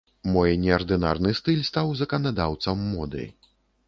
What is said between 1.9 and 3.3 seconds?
заканадаўцам моды.